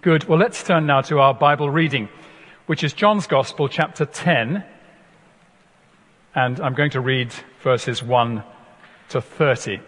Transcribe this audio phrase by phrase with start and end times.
[0.00, 0.28] Good.
[0.28, 2.08] Well, let's turn now to our Bible reading,
[2.66, 4.62] which is John's Gospel, chapter 10.
[6.36, 7.32] And I'm going to read
[7.64, 8.44] verses 1
[9.08, 9.80] to 30.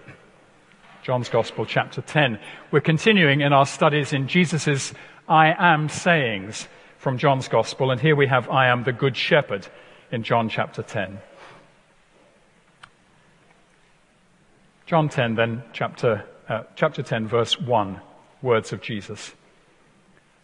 [1.04, 2.40] John's Gospel, chapter 10.
[2.72, 4.92] We're continuing in our studies in Jesus'
[5.28, 6.66] I am sayings
[6.98, 7.92] from John's Gospel.
[7.92, 9.68] And here we have I am the Good Shepherd
[10.10, 11.20] in John chapter 10.
[14.86, 18.00] John 10, then chapter, uh, chapter 10, verse 1,
[18.42, 19.34] words of Jesus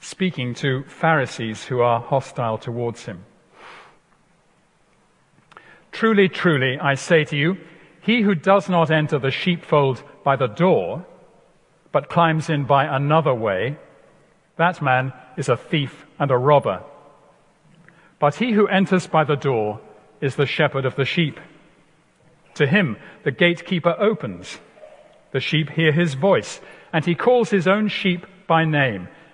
[0.01, 3.25] speaking to Pharisees who are hostile towards him.
[5.93, 7.57] Truly, truly, I say to you,
[8.01, 11.05] he who does not enter the sheepfold by the door,
[11.91, 13.77] but climbs in by another way,
[14.57, 16.83] that man is a thief and a robber.
[18.19, 19.81] But he who enters by the door
[20.21, 21.41] is the shepherd of the sheep.
[22.55, 24.59] To him the gatekeeper opens.
[25.33, 26.61] The sheep hear his voice,
[26.93, 29.09] and he calls his own sheep by name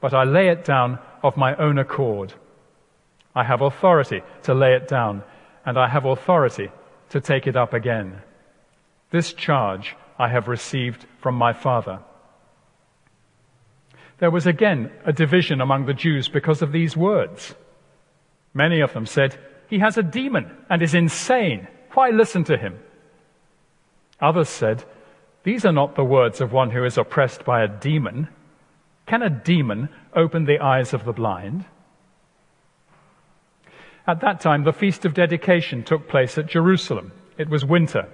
[0.00, 2.34] but I lay it down of my own accord.
[3.34, 5.22] I have authority to lay it down,
[5.64, 6.70] and I have authority
[7.10, 8.22] to take it up again.
[9.10, 12.00] This charge I have received from my Father.
[14.18, 17.54] There was again a division among the Jews because of these words.
[18.52, 19.38] Many of them said,
[19.68, 21.68] He has a demon and is insane.
[21.92, 22.78] Why listen to him?
[24.20, 24.84] Others said,
[25.44, 28.28] These are not the words of one who is oppressed by a demon.
[29.10, 31.64] Can a demon open the eyes of the blind?
[34.06, 37.10] At that time, the Feast of Dedication took place at Jerusalem.
[37.36, 38.08] It was winter.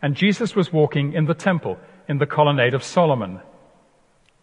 [0.00, 1.76] And Jesus was walking in the temple
[2.08, 3.40] in the colonnade of Solomon.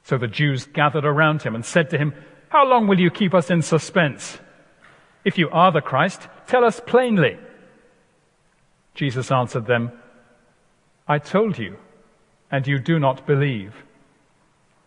[0.04, 2.14] So the Jews gathered around him and said to him,
[2.50, 4.38] How long will you keep us in suspense?
[5.26, 7.40] If you are the Christ, tell us plainly.
[8.94, 9.92] Jesus answered them,
[11.08, 11.78] I told you,
[12.52, 13.74] and you do not believe.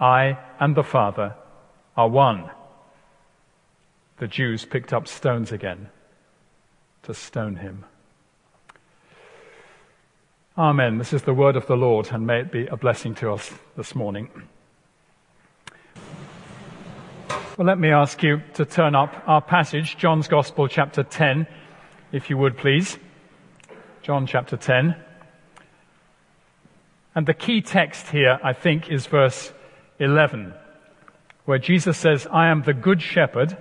[0.00, 1.34] I and the Father
[1.96, 2.50] are one
[4.18, 5.88] the Jews picked up stones again
[7.02, 7.84] to stone him.
[10.56, 10.98] Amen.
[10.98, 13.52] This is the word of the Lord, and may it be a blessing to us
[13.76, 14.30] this morning.
[17.56, 21.46] Well, let me ask you to turn up our passage, John's Gospel, chapter 10,
[22.12, 22.98] if you would please.
[24.02, 24.94] John chapter 10.
[27.16, 29.52] And the key text here, I think, is verse
[29.98, 30.54] 11,
[31.44, 33.56] where Jesus says, I am the good shepherd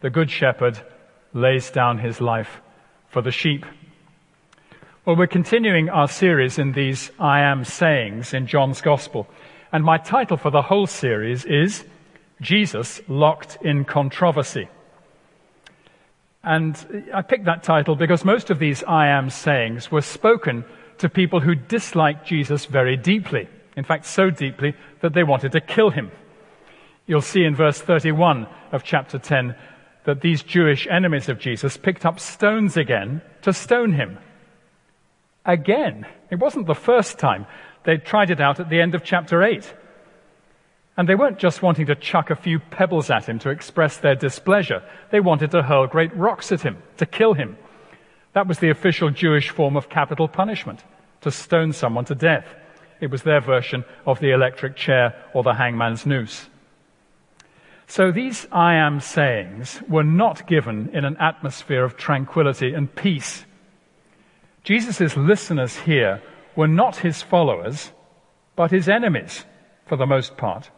[0.00, 0.80] the Good Shepherd
[1.32, 2.60] lays down his life
[3.08, 3.64] for the sheep.
[5.04, 9.26] Well, we're continuing our series in these I am sayings in John's Gospel.
[9.72, 11.84] And my title for the whole series is
[12.40, 14.68] Jesus Locked in Controversy.
[16.42, 20.64] And I picked that title because most of these I am sayings were spoken
[20.98, 23.48] to people who disliked Jesus very deeply.
[23.76, 26.10] In fact, so deeply that they wanted to kill him.
[27.06, 29.54] You'll see in verse 31 of chapter 10
[30.04, 34.18] that these Jewish enemies of Jesus picked up stones again to stone him.
[35.44, 36.06] Again.
[36.30, 37.46] It wasn't the first time.
[37.84, 39.72] They tried it out at the end of chapter 8.
[40.96, 44.14] And they weren't just wanting to chuck a few pebbles at him to express their
[44.14, 44.82] displeasure.
[45.10, 47.56] They wanted to hurl great rocks at him, to kill him.
[48.32, 50.82] That was the official Jewish form of capital punishment,
[51.20, 52.46] to stone someone to death.
[53.00, 56.48] It was their version of the electric chair or the hangman's noose.
[57.86, 63.44] So these I am sayings were not given in an atmosphere of tranquility and peace.
[64.64, 66.20] Jesus' listeners here
[66.56, 67.92] were not his followers,
[68.56, 69.44] but his enemies
[69.86, 70.70] for the most part.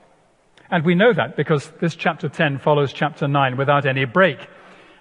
[0.70, 4.38] And we know that because this chapter 10 follows chapter 9 without any break.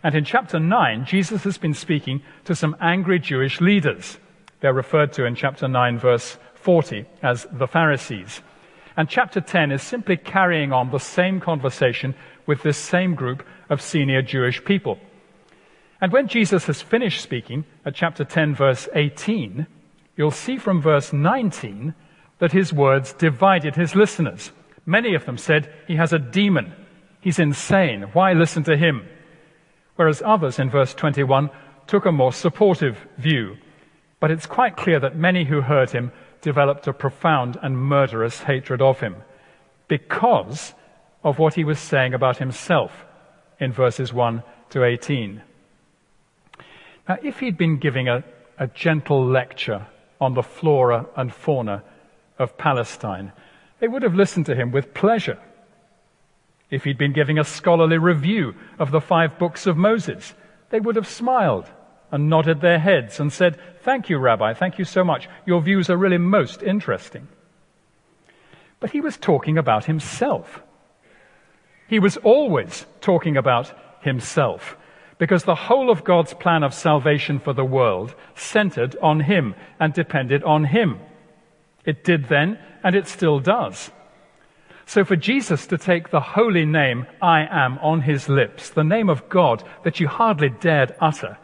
[0.01, 4.17] And in chapter 9, Jesus has been speaking to some angry Jewish leaders.
[4.61, 6.37] They're referred to in chapter 9 verse
[6.67, 8.41] 40 as the Pharisees.
[8.97, 12.13] And chapter 10 is simply carrying on the same conversation
[12.45, 14.99] with this same group of senior Jewish people.
[16.01, 19.65] And when Jesus has finished speaking at chapter 10 verse 18,
[20.17, 21.95] you'll see from verse 19
[22.39, 24.51] that his words divided his listeners.
[24.85, 26.73] Many of them said, he has a demon.
[27.21, 28.09] He's insane.
[28.11, 29.07] Why listen to him?
[29.95, 31.49] Whereas others in verse 21
[31.87, 33.55] took a more supportive view.
[34.19, 36.11] But it's quite clear that many who heard him
[36.41, 39.15] developed a profound and murderous hatred of him
[39.87, 40.73] because
[41.23, 43.05] of what he was saying about himself
[43.59, 45.41] in verses 1 to 18.
[47.07, 48.23] Now, if he'd been giving a,
[48.57, 49.87] a gentle lecture
[50.19, 51.83] on the flora and fauna
[52.37, 53.31] of Palestine,
[53.79, 55.39] they would have listened to him with pleasure.
[56.69, 60.33] If he'd been giving a scholarly review of the five books of Moses,
[60.69, 61.65] they would have smiled
[62.11, 65.29] and nodded their heads and said, Thank you, Rabbi, thank you so much.
[65.45, 67.27] Your views are really most interesting.
[68.79, 70.61] But he was talking about himself.
[71.87, 74.77] He was always talking about himself
[75.17, 79.93] because the whole of God's plan of salvation for the world centered on him and
[79.93, 80.99] depended on him.
[81.85, 83.89] It did then, and it still does.
[84.85, 89.09] So for Jesus to take the holy name, I am, on his lips, the name
[89.09, 91.37] of God that you hardly dared utter,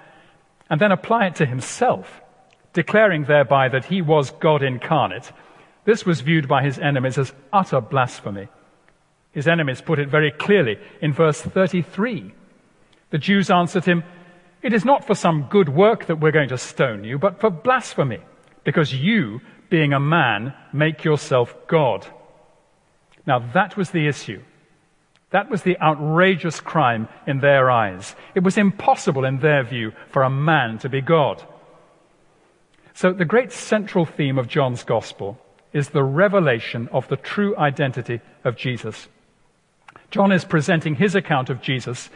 [0.73, 2.19] and then apply it to himself,
[2.73, 5.31] declaring thereby that he was God incarnate,
[5.85, 8.47] this was viewed by his enemies as utter blasphemy.
[9.33, 12.33] His enemies put it very clearly in verse 33.
[13.11, 14.03] The Jews answered him,
[14.63, 17.51] It is not for some good work that we're going to stone you, but for
[17.51, 18.21] blasphemy,
[18.63, 22.07] because you, being a man, make yourself God.
[23.27, 24.41] Now that was the issue.
[25.33, 28.15] That was the outrageous crime in their eyes.
[28.35, 31.43] It was impossible in their view for a man to be God.
[32.93, 35.39] So the great central theme of John's gospel
[35.73, 39.07] is the revelation of the true identity of Jesus.
[40.11, 42.11] John is presenting his account of Jesus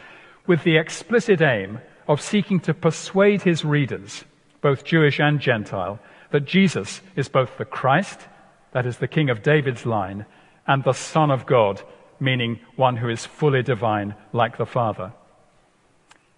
[0.46, 4.24] with the explicit aim of seeking to persuade his readers,
[4.60, 5.98] both Jewish and Gentile,
[6.30, 8.28] that Jesus is both the Christ,
[8.70, 10.24] that is the King of David's line,
[10.68, 11.82] and the Son of God,
[12.20, 15.12] meaning one who is fully divine like the Father.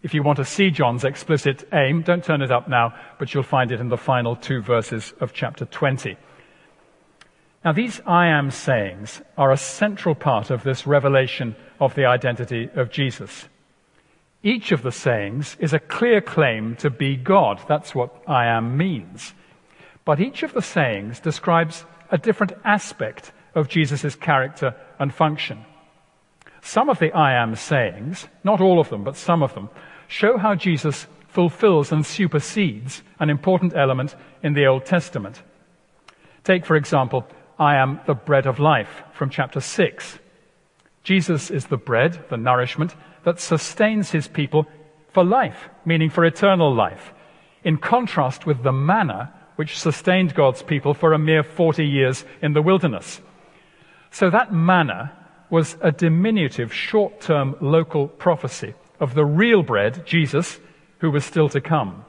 [0.03, 3.43] If you want to see John's explicit aim, don't turn it up now, but you'll
[3.43, 6.17] find it in the final two verses of chapter 20.
[7.65, 12.71] Now, these I am sayings are a central part of this revelation of the identity
[12.75, 13.49] of Jesus.
[14.43, 17.61] Each of the sayings is a clear claim to be God.
[17.69, 19.35] That's what I am means.
[20.07, 25.67] But each of the sayings describes a different aspect of Jesus' character and function.
[26.63, 29.71] Some of the I am sayings, not all of them, but some of them,
[30.09, 35.43] show how Jesus fulfills and supersedes an important element in the Old Testament.
[36.45, 37.27] Take, for example,
[37.59, 40.19] I am the bread of life from chapter 6.
[41.03, 44.67] Jesus is the bread, the nourishment, that sustains his people
[45.13, 47.13] for life, meaning for eternal life,
[47.65, 52.55] in contrast with the manna which sustained God's people for a mere 40 years in
[52.55, 53.21] the wilderness.
[54.11, 55.13] So that manna
[55.51, 60.59] was a diminutive, short term local prophecy of the real bread, Jesus,
[60.99, 62.05] who was still to come.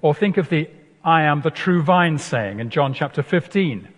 [0.00, 0.68] Or think of the
[1.04, 3.88] I am the true vine saying in John chapter 15.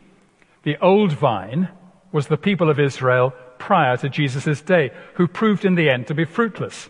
[0.65, 1.69] The old vine
[2.11, 6.15] was the people of Israel prior to Jesus' day, who proved in the end to
[6.15, 6.89] be fruitless.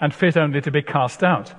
[0.00, 1.54] and fit only to be cast out.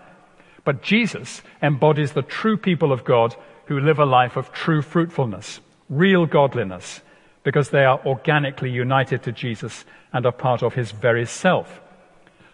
[0.63, 5.59] But Jesus embodies the true people of God who live a life of true fruitfulness,
[5.89, 7.01] real godliness,
[7.47, 11.79] because they are organically united to Jesus and are part of his very self.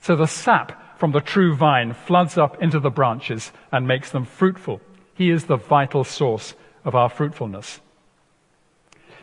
[0.02, 4.24] So the sap from the true vine floods up into the branches and makes them
[4.24, 4.82] fruitful.
[5.16, 6.54] He is the vital source
[6.86, 7.82] of our fruitfulness.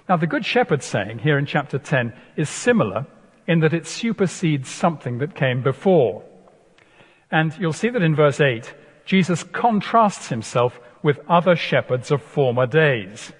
[0.08, 3.06] Now, the Good Shepherd saying here in chapter 10 is similar
[3.46, 6.24] in that it supersedes something that came before.
[7.30, 8.74] And you'll see that in verse 8,
[9.04, 13.32] Jesus contrasts himself with other shepherds of former days.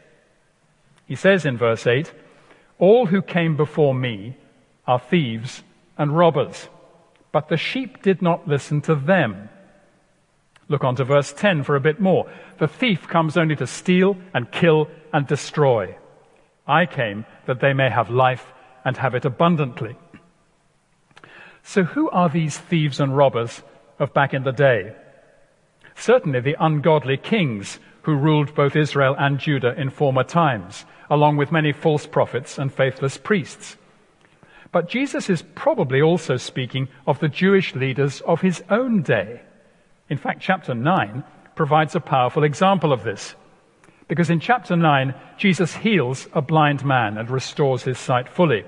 [1.11, 2.13] He says in verse 8,
[2.79, 4.37] All who came before me
[4.87, 5.65] are thieves
[5.99, 6.69] and robbers,
[7.33, 9.49] but the sheep did not listen to them.
[10.69, 12.31] Look on to verse 10 for a bit more.
[12.59, 15.97] The thief comes only to steal and kill and destroy.
[16.65, 18.47] I came that they may have life
[18.85, 19.97] and have it abundantly.
[21.65, 23.65] So, who are these thieves and robbers
[23.99, 24.95] of back in the day?
[25.97, 31.53] Certainly the ungodly kings who ruled both Israel and Judah in former times, along with
[31.53, 33.77] many false prophets and faithless priests.
[34.73, 39.43] But Jesus is probably also speaking of the Jewish leaders of his own day.
[40.09, 41.23] In fact, chapter 9
[41.55, 43.37] provides a powerful example of this.
[44.09, 48.65] Because in chapter 9, Jesus heals a blind man and restores his sight fully.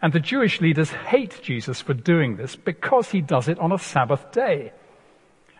[0.00, 3.78] And the Jewish leaders hate Jesus for doing this because he does it on a
[3.78, 4.72] Sabbath day.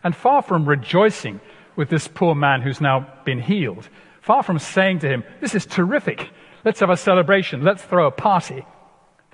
[0.03, 1.41] And far from rejoicing
[1.77, 3.89] with this poor man who's now been healed,
[4.21, 6.31] far from saying to him, This is terrific,
[6.65, 8.65] let's have a celebration, let's throw a party,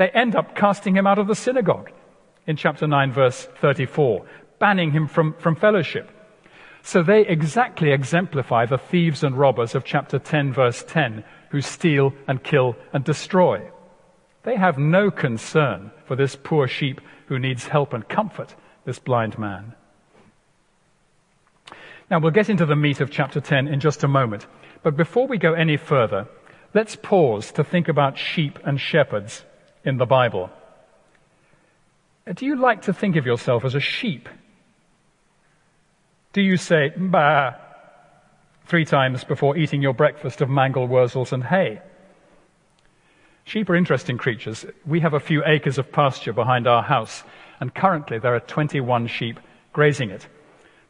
[0.00, 1.90] they end up casting him out of the synagogue
[2.46, 4.24] in chapter 9, verse 34,
[4.58, 6.10] banning him from, from fellowship.
[6.82, 12.14] So they exactly exemplify the thieves and robbers of chapter 10, verse 10, who steal
[12.26, 13.70] and kill and destroy.
[14.44, 18.54] They have no concern for this poor sheep who needs help and comfort,
[18.86, 19.74] this blind man.
[22.10, 24.46] Now, we'll get into the meat of chapter 10 in just a moment.
[24.82, 26.26] But before we go any further,
[26.74, 29.44] let's pause to think about sheep and shepherds
[29.84, 30.50] in the Bible.
[32.34, 34.28] Do you like to think of yourself as a sheep
[36.32, 37.54] do you say, bah,
[38.66, 41.80] three times before eating your breakfast of mangel wurzels and hay?
[43.44, 44.64] Sheep are interesting creatures.
[44.86, 47.24] We have a few acres of pasture behind our house,
[47.58, 49.40] and currently there are 21 sheep
[49.72, 50.28] grazing it.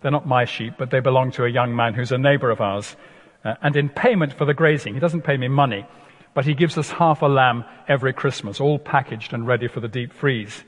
[0.01, 2.61] They're not my sheep, but they belong to a young man who's a neighbor of
[2.61, 2.97] ours.
[3.45, 5.87] Uh, and in payment for the grazing, he doesn't pay me money,
[6.35, 9.89] but he gives us half a lamb every Christmas, all packaged and ready for the
[9.89, 10.65] deep freeze.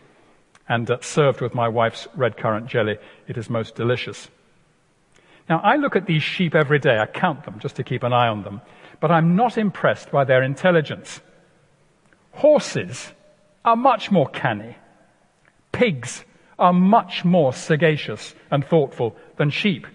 [0.68, 4.28] And uh, served with my wife's red currant jelly, it is most delicious.
[5.48, 6.98] Now, I look at these sheep every day.
[6.98, 8.60] I count them just to keep an eye on them.
[9.00, 11.20] But I'm not impressed by their intelligence.
[12.32, 13.12] Horses
[13.64, 14.76] are much more canny.
[15.72, 16.24] Pigs
[16.59, 19.87] are much more sagacious and thoughtful than sheep.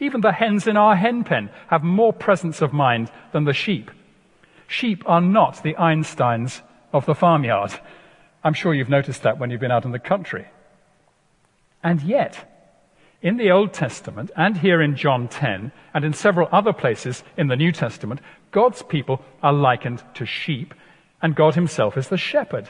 [0.00, 3.90] Even the hens in our hen pen have more presence of mind than the sheep.
[4.66, 7.72] Sheep are not the Einsteins of the farmyard.
[8.42, 10.46] I'm sure you've noticed that when you've been out in the country.
[11.82, 12.48] And yet,
[13.20, 17.46] in the Old Testament and here in John 10 and in several other places in
[17.46, 18.20] the New Testament,
[18.50, 20.74] God's people are likened to sheep
[21.22, 22.68] and God himself is the shepherd.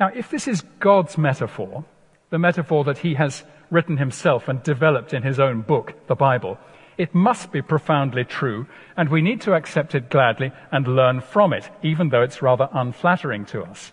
[0.00, 1.84] Now, if this is God's metaphor,
[2.32, 6.58] the metaphor that he has written himself and developed in his own book, the Bible,
[6.96, 11.52] it must be profoundly true, and we need to accept it gladly and learn from
[11.52, 13.92] it, even though it's rather unflattering to us.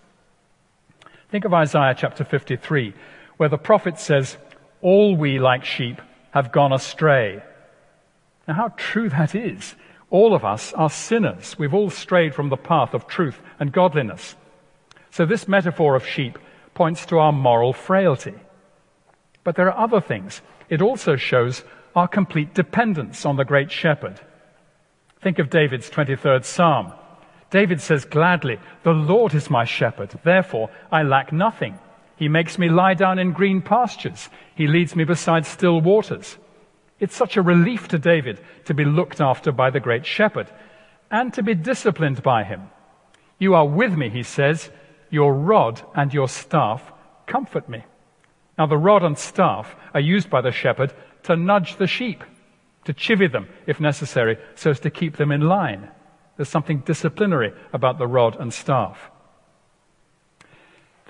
[1.28, 2.94] Think of Isaiah chapter 53,
[3.36, 4.38] where the prophet says,
[4.80, 7.42] all we, like sheep, have gone astray.
[8.48, 9.74] Now, how true that is.
[10.08, 11.58] All of us are sinners.
[11.58, 14.34] We've all strayed from the path of truth and godliness.
[15.10, 16.38] So, this metaphor of sheep
[16.80, 18.32] points to our moral frailty.
[19.44, 20.40] But there are other things.
[20.70, 21.62] It also shows
[21.94, 24.18] our complete dependence on the great shepherd.
[25.20, 26.94] Think of David's 23rd Psalm.
[27.50, 31.78] David says gladly, The Lord is my shepherd, therefore I lack nothing.
[32.16, 34.30] He makes me lie down in green pastures.
[34.54, 36.38] He leads me beside still waters.
[36.98, 40.48] It's such a relief to David to be looked after by the great shepherd
[41.10, 42.70] and to be disciplined by him.
[43.38, 44.70] You are with me, he says.
[45.10, 46.92] Your rod and your staff
[47.26, 47.84] comfort me.
[48.56, 50.92] Now, the rod and staff are used by the shepherd
[51.24, 52.22] to nudge the sheep,
[52.84, 55.88] to chivvy them if necessary, so as to keep them in line.
[56.36, 59.10] There's something disciplinary about the rod and staff.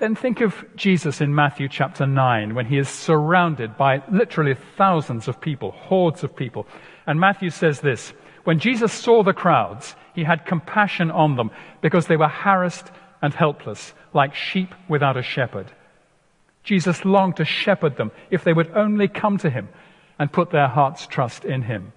[0.01, 5.27] Then think of Jesus in Matthew chapter 9 when he is surrounded by literally thousands
[5.27, 6.65] of people, hordes of people.
[7.05, 12.07] And Matthew says this When Jesus saw the crowds, he had compassion on them because
[12.07, 12.91] they were harassed
[13.21, 15.71] and helpless, like sheep without a shepherd.
[16.63, 19.69] Jesus longed to shepherd them if they would only come to him
[20.19, 21.93] and put their heart's trust in him.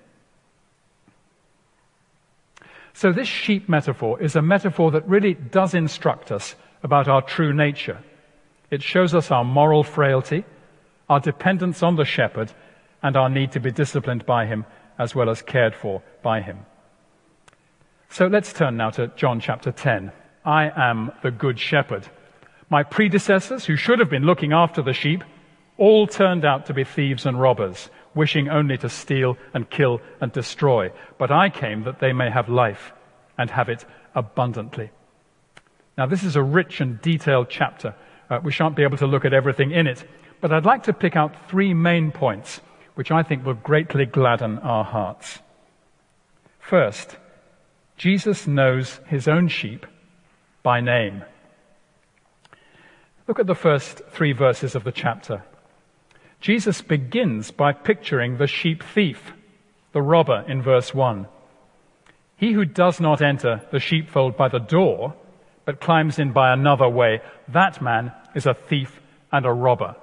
[2.95, 7.52] So this sheep metaphor is a metaphor that really does instruct us about our true
[7.52, 7.99] nature.
[8.71, 10.45] It shows us our moral frailty,
[11.09, 12.52] our dependence on the shepherd,
[13.02, 14.64] and our need to be disciplined by him
[14.99, 16.59] as well as cared for by him.
[18.09, 20.12] So let's turn now to John chapter 10.
[20.45, 22.07] I am the good shepherd.
[22.69, 25.25] My predecessors, who should have been looking after the sheep,
[25.77, 30.31] all turned out to be thieves and robbers, wishing only to steal and kill and
[30.33, 30.93] destroy.
[31.19, 32.93] But I came that they may have life
[33.39, 33.85] and have it
[34.15, 34.91] abundantly.
[35.97, 37.95] Now, this is a rich and detailed chapter.
[38.29, 40.05] Uh, we shan't be able to look at everything in it,
[40.41, 42.61] but I'd like to pick out three main points
[42.95, 45.41] which I think will greatly gladden our hearts.
[46.61, 47.17] First,
[47.97, 49.87] Jesus knows his own sheep
[50.64, 51.23] by name.
[53.28, 55.44] Look at the first three verses of the chapter.
[56.40, 59.35] Jesus begins by picturing the sheep thief,
[59.92, 61.28] the robber in verse 1.
[62.37, 65.14] He who does not enter the sheepfold by the door,
[65.66, 69.94] but climbs in by another way, that man is a thief and a robber.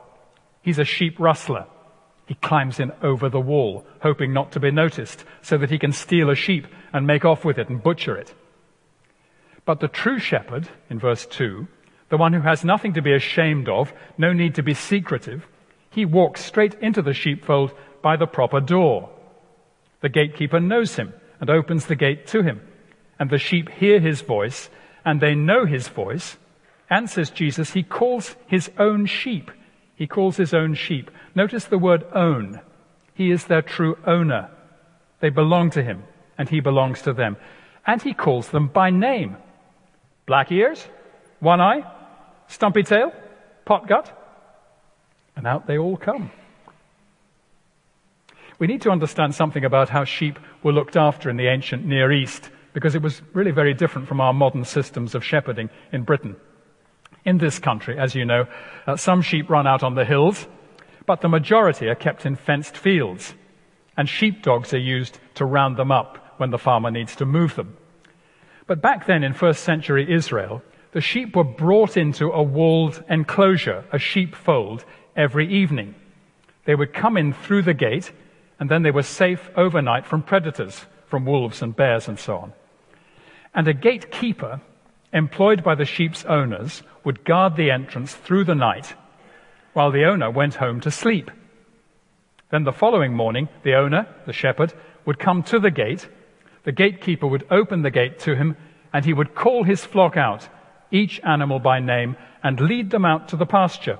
[0.61, 1.65] He's a sheep rustler.
[2.27, 5.91] He climbs in over the wall, hoping not to be noticed, so that he can
[5.91, 8.33] steal a sheep and make off with it and butcher it.
[9.65, 11.67] But the true shepherd, in verse 2,
[12.09, 15.47] the one who has nothing to be ashamed of, no need to be secretive,
[15.89, 19.09] he walks straight into the sheepfold by the proper door.
[20.01, 22.61] The gatekeeper knows him and opens the gate to him.
[23.19, 24.69] And the sheep hear his voice,
[25.05, 26.37] and they know his voice.
[26.89, 29.51] And, says Jesus, he calls his own sheep.
[29.95, 31.11] He calls his own sheep.
[31.35, 32.59] Notice the word own.
[33.13, 34.49] He is their true owner.
[35.19, 36.03] They belong to him,
[36.37, 37.37] and he belongs to them.
[37.85, 39.37] And he calls them by name.
[40.31, 40.87] Black ears,
[41.41, 41.83] one eye,
[42.47, 43.11] stumpy tail,
[43.65, 44.09] pot gut.
[45.35, 46.31] And out they all come.
[48.57, 52.13] We need to understand something about how sheep were looked after in the ancient Near
[52.13, 56.37] East, because it was really very different from our modern systems of shepherding in Britain.
[57.25, 58.47] In this country, as you know,
[58.87, 60.47] uh, some sheep run out on the hills,
[61.05, 63.33] but the majority are kept in fenced fields,
[63.97, 67.75] and sheepdogs are used to round them up when the farmer needs to move them.
[68.67, 73.85] But back then in first century Israel, the sheep were brought into a walled enclosure,
[73.91, 75.95] a sheepfold, every evening.
[76.65, 78.11] They would come in through the gate,
[78.59, 82.53] and then they were safe overnight from predators, from wolves and bears and so on.
[83.53, 84.61] And a gatekeeper,
[85.11, 88.95] employed by the sheep's owners, would guard the entrance through the night
[89.73, 91.31] while the owner went home to sleep.
[92.51, 94.73] Then the following morning, the owner, the shepherd,
[95.05, 96.07] would come to the gate.
[96.63, 98.55] The gatekeeper would open the gate to him,
[98.93, 100.47] and he would call his flock out,
[100.91, 103.99] each animal by name, and lead them out to the pasture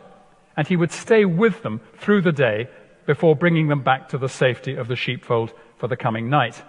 [0.55, 2.67] and he would stay with them through the day
[3.05, 6.61] before bringing them back to the safety of the sheepfold for the coming night.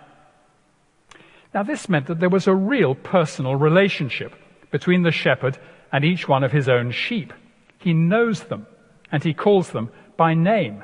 [1.52, 4.34] Now, this meant that there was a real personal relationship
[4.70, 5.58] between the shepherd
[5.92, 7.32] and each one of his own sheep.
[7.78, 8.66] He knows them
[9.10, 10.82] and he calls them by name.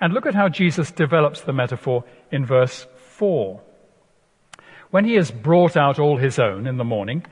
[0.00, 3.60] And look at how Jesus develops the metaphor in verse 4.
[4.94, 7.26] When he has brought out all his own in the morning,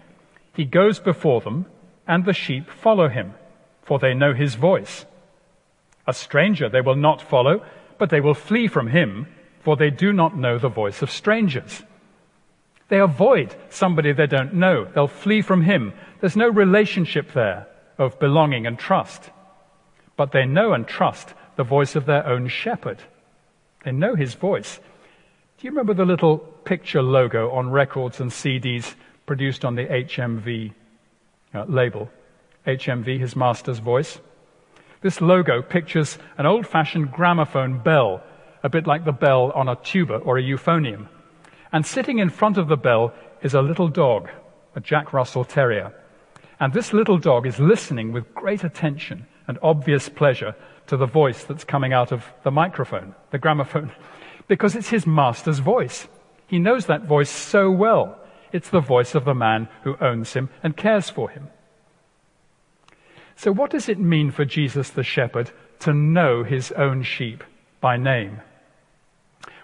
[0.52, 1.66] he goes before them,
[2.08, 3.34] and the sheep follow him
[3.82, 5.06] for they know his voice.
[6.04, 7.64] A stranger they will not follow,
[7.98, 9.28] but they will flee from him,
[9.60, 11.84] for they do not know the voice of strangers.
[12.88, 14.86] They avoid somebody they don't know.
[14.86, 15.92] They'll flee from him.
[16.18, 19.30] There's no relationship there of belonging and trust.
[20.16, 22.98] But they know and trust the voice of their own shepherd.
[23.84, 24.80] They know his voice.
[25.62, 28.96] Do you remember the little picture logo on records and CDs
[29.26, 30.72] produced on the HMV
[31.54, 32.10] uh, label?
[32.66, 34.18] HMV, his master's voice.
[35.02, 38.24] This logo pictures an old fashioned gramophone bell,
[38.64, 41.06] a bit like the bell on a tuba or a euphonium.
[41.70, 44.30] And sitting in front of the bell is a little dog,
[44.74, 45.94] a Jack Russell Terrier.
[46.58, 50.56] And this little dog is listening with great attention and obvious pleasure
[50.88, 53.92] to the voice that's coming out of the microphone, the gramophone,
[54.48, 56.08] because it's his master's voice.
[56.46, 58.18] He knows that voice so well.
[58.52, 61.48] It's the voice of the man who owns him and cares for him.
[63.36, 65.50] So, what does it mean for Jesus the shepherd
[65.80, 67.42] to know his own sheep
[67.80, 68.40] by name?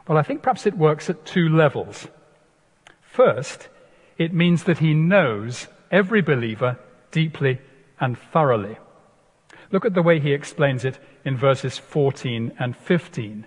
[0.06, 2.08] Well, I think perhaps it works at two levels.
[3.02, 3.68] First,
[4.16, 6.78] it means that he knows every believer
[7.10, 7.60] deeply
[8.00, 8.78] and thoroughly.
[9.70, 13.46] Look at the way he explains it in verses 14 and 15.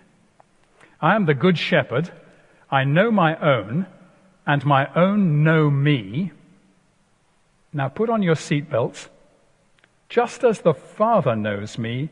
[1.01, 2.11] I am the good shepherd.
[2.69, 3.87] I know my own,
[4.45, 6.31] and my own know me.
[7.73, 9.07] Now put on your seatbelts
[10.11, 12.09] just as the Father knows me,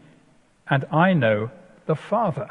[0.70, 1.52] and I know
[1.86, 2.48] the Father.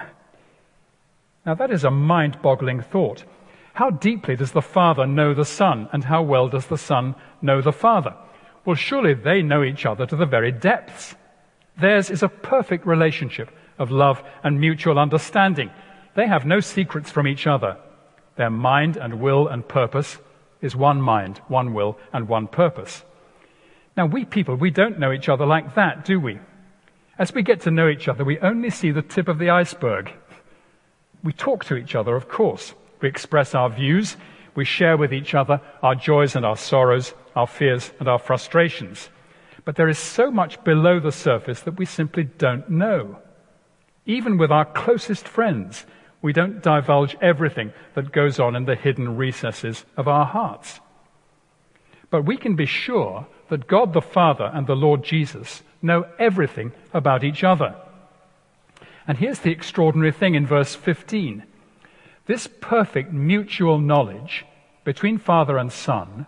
[1.47, 3.25] Now, that is a mind boggling thought.
[3.73, 7.63] How deeply does the Father know the Son, and how well does the Son know
[7.63, 8.15] the Father?
[8.67, 11.15] Well, surely they know each other to the very depths.
[11.81, 15.71] Theirs is a perfect relationship of love and mutual understanding.
[16.19, 17.77] They have no secrets from each other.
[18.35, 20.19] Their mind and will and purpose
[20.61, 23.05] is one mind, one will, and one purpose.
[23.97, 26.41] Now, we people, we don't know each other like that, do we?
[27.21, 30.13] As we get to know each other, we only see the tip of the iceberg.
[31.23, 32.75] We talk to each other, of course.
[33.01, 34.17] We express our views.
[34.57, 39.09] We share with each other our joys and our sorrows, our fears and our frustrations.
[39.65, 43.19] But there is so much below the surface that we simply don't know.
[44.05, 45.87] Even with our closest friends,
[46.21, 50.81] we don't divulge everything that goes on in the hidden recesses of our hearts.
[52.11, 56.73] But we can be sure that God the Father and the Lord Jesus know everything
[56.93, 57.75] about each other.
[59.07, 61.45] And here's the extraordinary thing in verse 15.
[62.27, 64.45] This perfect mutual knowledge
[64.85, 66.27] between Father and Son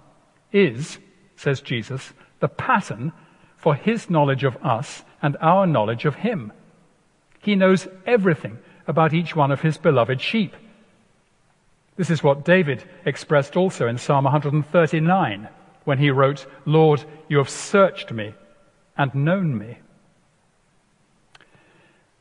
[0.53, 0.99] is,
[1.37, 3.13] says Jesus, the pattern
[3.57, 6.53] for his knowledge of us and our knowledge of him.
[7.41, 8.59] He knows everything
[8.91, 10.55] about each one of his beloved sheep.
[11.97, 15.49] This is what David expressed also in Psalm 139
[15.85, 18.35] when he wrote, Lord, you have searched me
[18.99, 19.79] and known me.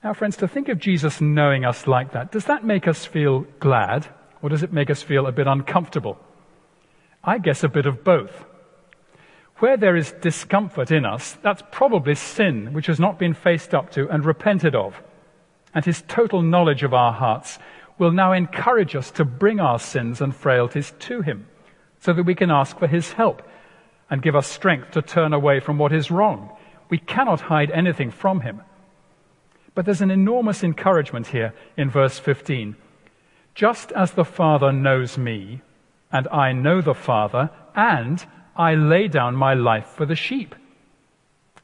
[0.04, 3.42] Now, friends, to think of Jesus knowing us like that, does that make us feel
[3.60, 4.08] glad
[4.42, 6.18] or does it make us feel a bit uncomfortable?
[7.24, 8.46] I guess a bit of both.
[9.58, 13.92] Where there is discomfort in us, that's probably sin which has not been faced up
[13.92, 15.02] to and repented of.
[15.74, 17.60] And his total knowledge of our hearts
[17.98, 21.48] will now encourage us to bring our sins and frailties to him
[22.00, 23.44] so that we can ask for his help
[24.10, 26.50] and give us strength to turn away from what is wrong.
[26.90, 28.62] We cannot hide anything from him.
[29.76, 32.76] But there's an enormous encouragement here in verse 15.
[33.54, 35.62] Just as the Father knows me,
[36.12, 40.56] and I know the Father, and I lay down my life for the sheep.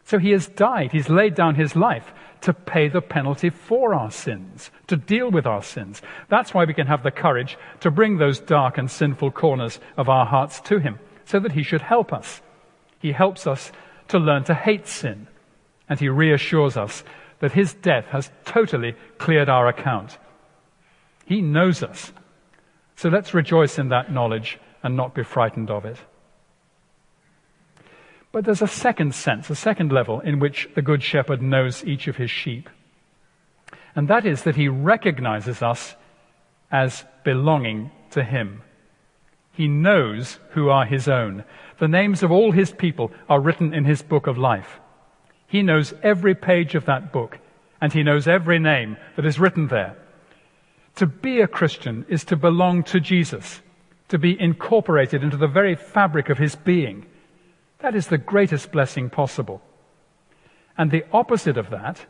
[0.03, 0.91] So he has died.
[0.91, 2.13] He's laid down his life
[2.45, 6.01] to pay the penalty for our sins, to deal with our sins.
[6.29, 10.09] That's why we can have the courage to bring those dark and sinful corners of
[10.09, 12.43] our hearts to him so that he should help us.
[12.99, 13.71] He helps us
[14.09, 15.27] to learn to hate sin,
[15.89, 17.03] and he reassures us
[17.39, 20.19] that his death has totally cleared our account.
[21.25, 22.13] He knows us.
[22.95, 25.97] So let's rejoice in that knowledge and not be frightened of it.
[28.35, 32.09] But there's a second sense, a second level in which the Good Shepherd knows each
[32.09, 32.69] of his sheep.
[33.95, 35.95] And that is that he recognizes us
[36.69, 38.61] as belonging to him.
[39.53, 41.45] He knows who are his own.
[41.79, 44.81] The names of all his people are written in his book of life.
[45.47, 47.39] He knows every page of that book,
[47.79, 49.95] and he knows every name that is written there.
[50.97, 53.61] To be a Christian is to belong to Jesus,
[54.09, 57.05] to be incorporated into the very fabric of his being.
[57.85, 59.61] That is the greatest blessing possible.
[60.75, 62.03] And the opposite of that,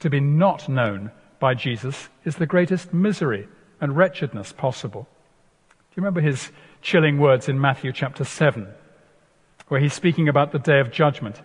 [0.00, 3.46] to be not known by Jesus, is the greatest misery
[3.78, 5.06] and wretchedness possible.
[5.68, 8.66] Do you remember his chilling words in Matthew chapter 7,
[9.68, 11.42] where he's speaking about the day of judgment.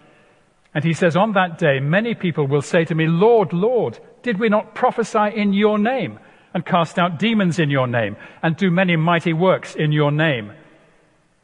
[0.73, 4.39] And he says, On that day, many people will say to me, Lord, Lord, did
[4.39, 6.19] we not prophesy in your name
[6.53, 10.53] and cast out demons in your name and do many mighty works in your name?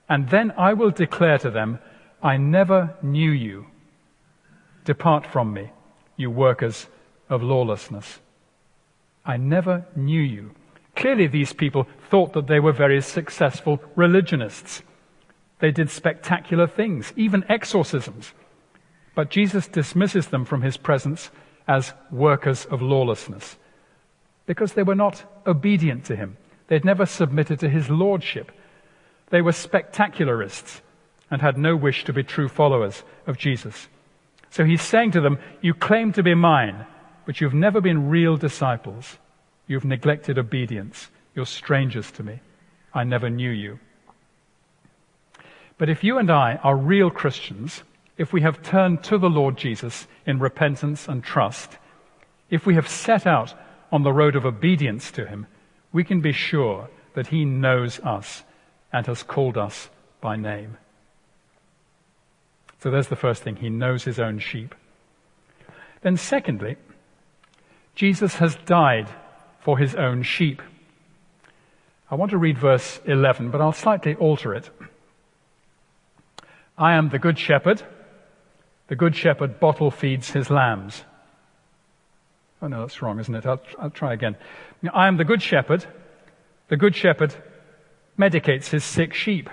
[0.07, 1.79] And then I will declare to them,
[2.23, 3.65] I never knew you.
[4.86, 5.71] Depart from me,
[6.15, 6.88] you workers
[7.29, 8.19] of lawlessness.
[9.25, 10.51] I never knew you.
[10.95, 14.83] Clearly, these people thought that they were very successful religionists.
[15.59, 18.33] They did spectacular things, even exorcisms.
[19.15, 21.29] But Jesus dismisses them from his presence
[21.67, 23.57] as workers of lawlessness
[24.45, 26.38] because they were not obedient to him.
[26.67, 28.51] They'd never submitted to his lordship.
[29.29, 30.81] They were spectacularists
[31.33, 33.87] and had no wish to be true followers of Jesus.
[34.51, 36.85] So he's saying to them, You claim to be mine,
[37.25, 39.17] but you've never been real disciples.
[39.65, 41.09] You've neglected obedience.
[41.33, 42.39] You're strangers to me.
[42.93, 43.79] I never knew you.
[45.79, 47.81] But if you and I are real Christians,
[48.15, 51.79] if we have turned to the Lord Jesus in repentance and trust,
[52.51, 53.55] if we have set out
[53.91, 55.47] on the road of obedience to Him,
[55.91, 58.43] we can be sure that He knows us
[58.91, 59.89] and has called us
[60.21, 60.77] by name.
[62.83, 63.55] So there's the first thing.
[63.55, 64.75] He knows His own sheep.
[66.01, 66.75] Then, secondly,
[67.95, 69.07] Jesus has died
[69.61, 70.61] for his own sheep.
[72.11, 74.69] I want to read verse 11, but I'll slightly alter it.
[76.77, 77.81] I am the good shepherd.
[78.87, 81.05] The good shepherd bottle feeds his lambs.
[82.61, 83.45] Oh no, that's wrong, isn't it?
[83.45, 84.35] I'll, I'll try again.
[84.93, 85.85] I am the good shepherd.
[86.67, 87.33] The good shepherd
[88.19, 89.49] medicates his sick sheep.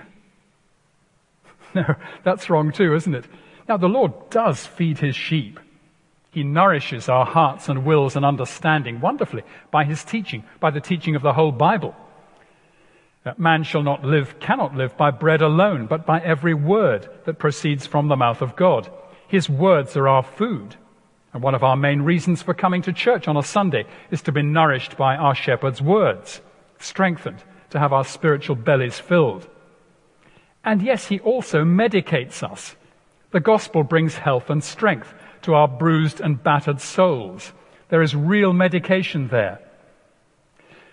[1.75, 3.25] No, that's wrong too, isn't it?
[3.69, 5.59] Now, the Lord does feed his sheep.
[6.31, 11.15] He nourishes our hearts and wills and understanding wonderfully by his teaching, by the teaching
[11.15, 11.95] of the whole Bible.
[13.23, 17.37] That man shall not live, cannot live by bread alone, but by every word that
[17.37, 18.89] proceeds from the mouth of God.
[19.27, 20.75] His words are our food.
[21.33, 24.31] And one of our main reasons for coming to church on a Sunday is to
[24.31, 26.41] be nourished by our shepherd's words,
[26.79, 29.47] strengthened, to have our spiritual bellies filled.
[30.63, 32.75] And yes, he also medicates us.
[33.31, 37.53] The gospel brings health and strength to our bruised and battered souls.
[37.89, 39.59] There is real medication there.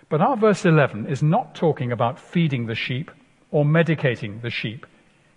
[0.09, 3.11] But our verse 11 is not talking about feeding the sheep
[3.51, 4.87] or medicating the sheep.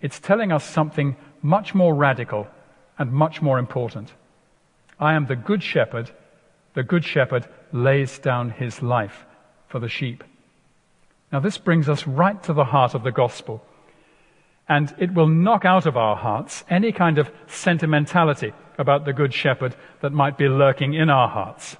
[0.00, 2.46] It's telling us something much more radical
[2.98, 4.12] and much more important.
[4.98, 6.10] I am the good shepherd.
[6.74, 9.26] The good shepherd lays down his life
[9.68, 10.24] for the sheep.
[11.30, 13.64] Now, this brings us right to the heart of the gospel.
[14.72, 19.34] And it will knock out of our hearts any kind of sentimentality about the Good
[19.34, 21.76] Shepherd that might be lurking in our hearts.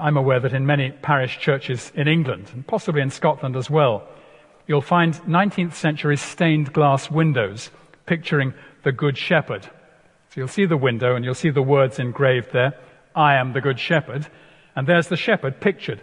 [0.00, 4.08] I'm aware that in many parish churches in England, and possibly in Scotland as well,
[4.66, 7.70] you'll find 19th century stained glass windows
[8.06, 9.64] picturing the Good Shepherd.
[9.64, 12.72] So you'll see the window and you'll see the words engraved there
[13.14, 14.28] I am the Good Shepherd.
[14.74, 16.00] And there's the shepherd pictured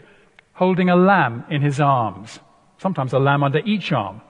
[0.53, 2.39] holding a lamb in his arms,
[2.77, 4.21] sometimes a lamb under each arm.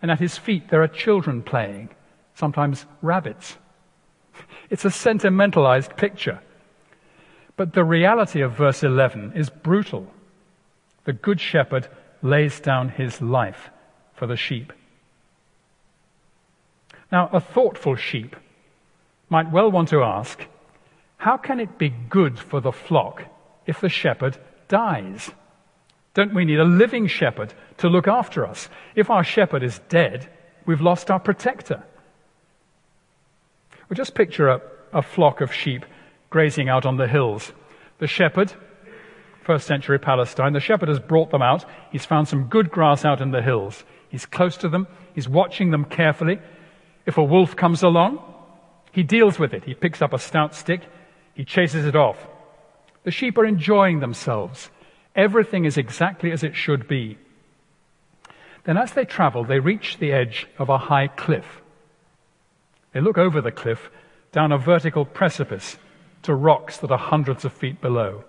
[0.00, 1.90] And at his feet there are children playing,
[2.34, 3.56] sometimes rabbits.
[4.70, 6.40] It's a sentimentalized picture.
[7.56, 10.06] But the reality of verse 11 is brutal.
[11.04, 11.88] The good shepherd
[12.22, 13.70] lays down his life
[14.14, 14.72] for the sheep.
[17.10, 18.36] Now, a thoughtful sheep
[19.28, 20.46] might well want to ask,
[21.16, 23.24] how can it be good for the flock
[23.66, 24.36] if the shepherd
[24.68, 25.30] dies?
[26.14, 28.68] Don't we need a living shepherd to look after us?
[28.94, 30.28] If our shepherd is dead,
[30.66, 31.82] we've lost our protector.
[33.88, 34.60] Well, just picture a,
[34.92, 35.84] a flock of sheep
[36.30, 37.52] grazing out on the hills.
[37.98, 38.52] The shepherd,
[39.42, 41.64] first century Palestine, the shepherd has brought them out.
[41.90, 43.84] He's found some good grass out in the hills.
[44.08, 44.86] He's close to them.
[45.14, 46.38] He's watching them carefully.
[47.06, 48.22] If a wolf comes along,
[48.92, 49.64] he deals with it.
[49.64, 50.82] He picks up a stout stick.
[51.34, 52.18] He chases it off.
[53.04, 54.70] The sheep are enjoying themselves.
[55.18, 57.18] Everything is exactly as it should be.
[58.62, 61.60] Then, as they travel, they reach the edge of a high cliff.
[62.92, 63.90] They look over the cliff
[64.30, 65.76] down a vertical precipice
[66.22, 68.22] to rocks that are hundreds of feet below.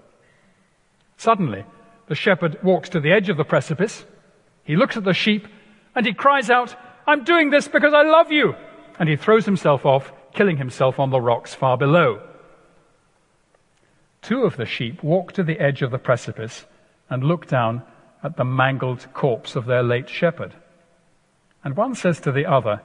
[1.16, 1.64] Suddenly,
[2.08, 4.04] the shepherd walks to the edge of the precipice.
[4.64, 5.48] He looks at the sheep
[5.94, 6.76] and he cries out,
[7.06, 8.56] I'm doing this because I love you.
[8.98, 12.24] And he throws himself off, killing himself on the rocks far below.
[14.24, 16.66] Two of the sheep walk to the edge of the precipice
[17.10, 17.84] and look down
[18.24, 20.54] at the mangled corpse of their late shepherd.
[21.64, 22.82] And one says to the other,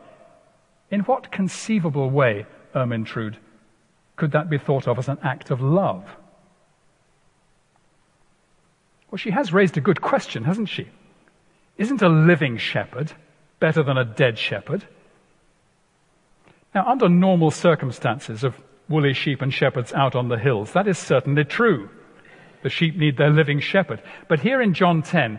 [0.90, 3.36] In what conceivable way, Ermintrude,
[4.16, 6.04] could that be thought of as an act of love?
[9.10, 10.88] Well, she has raised a good question, hasn't she?
[11.76, 13.12] Isn't a living shepherd
[13.60, 14.86] better than a dead shepherd?
[16.74, 20.98] Now, under normal circumstances of woolly sheep and shepherds out on the hills, that is
[20.98, 21.88] certainly true.
[22.64, 24.02] The sheep need their living shepherd.
[24.26, 25.38] But here in John 10,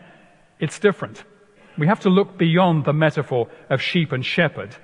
[0.59, 1.23] it's different.
[1.75, 4.75] We have to look beyond the metaphor of sheep and shepherd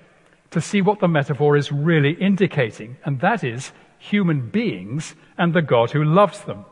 [0.50, 5.62] to see what the metaphor is really indicating, and that is human beings and the
[5.62, 6.66] God who loves them.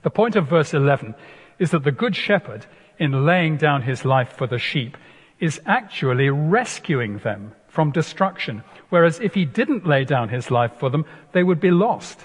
[0.00, 1.14] The point of verse 11
[1.58, 2.64] is that the good shepherd,
[2.98, 4.96] in laying down his life for the sheep,
[5.40, 10.88] is actually rescuing them from destruction, whereas if he didn't lay down his life for
[10.88, 12.18] them, they would be lost.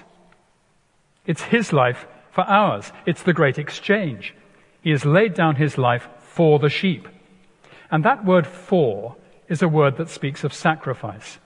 [1.26, 2.92] It's his life for ours.
[3.06, 4.34] It's the great exchange.
[4.82, 7.08] He has laid down his life for the sheep.
[7.90, 9.16] And that word for
[9.48, 11.38] is a word that speaks of sacrifice.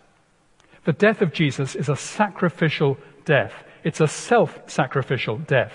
[0.85, 3.53] The death of Jesus is a sacrificial death.
[3.85, 5.73] It's a self-sacrificial death.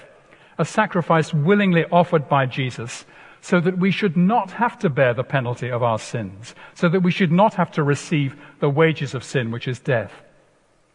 [0.58, 3.06] A sacrifice willingly offered by Jesus
[3.40, 7.04] so that we should not have to bear the penalty of our sins, so that
[7.04, 10.12] we should not have to receive the wages of sin, which is death.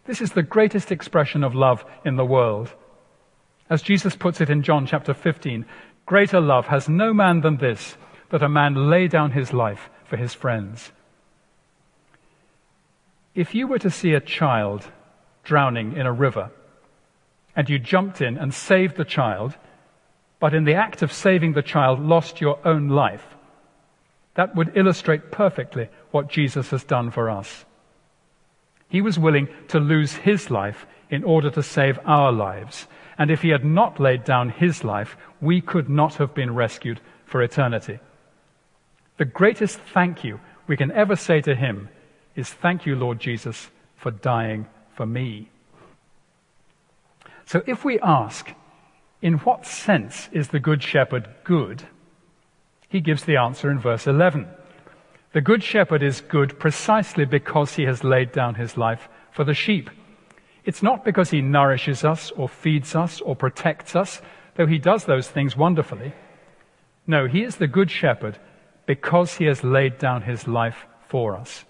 [0.04, 2.74] This is the greatest expression of love in the world.
[3.70, 5.64] As Jesus puts it in John chapter 15,
[6.04, 7.96] greater love has no man than this,
[8.30, 10.90] that a man lay down his life for his friends.
[13.34, 14.90] If you were to see a child
[15.44, 16.50] drowning in a river,
[17.54, 19.54] and you jumped in and saved the child,
[20.40, 23.24] but in the act of saving the child lost your own life,
[24.34, 27.64] that would illustrate perfectly what Jesus has done for us.
[28.88, 32.88] He was willing to lose his life in order to save our lives.
[33.20, 37.00] And if he had not laid down his life, we could not have been rescued
[37.26, 37.98] for eternity.
[39.18, 41.90] The greatest thank you we can ever say to him
[42.34, 45.50] is thank you, Lord Jesus, for dying for me.
[47.44, 48.54] So if we ask,
[49.20, 51.82] in what sense is the Good Shepherd good?
[52.88, 54.48] He gives the answer in verse 11.
[55.34, 59.52] The Good Shepherd is good precisely because he has laid down his life for the
[59.52, 59.90] sheep.
[60.70, 64.22] It's not because he nourishes us or feeds us or protects us,
[64.54, 66.12] though he does those things wonderfully.
[67.08, 68.38] No, he is the Good Shepherd
[68.86, 71.64] because he has laid down his life for us.